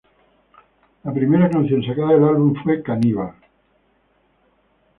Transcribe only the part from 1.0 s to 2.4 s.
La primera canción sacada del